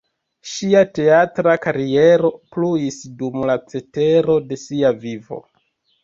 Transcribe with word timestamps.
Ŝia 0.51 0.79
teatra 0.99 1.51
kariero 1.65 2.31
pluis 2.55 2.97
dum 3.19 3.37
la 3.49 3.57
cetero 3.73 4.39
de 4.53 4.57
sia 4.63 4.91
vivo. 5.05 5.39